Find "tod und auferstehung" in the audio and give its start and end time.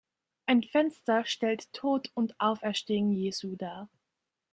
1.73-3.11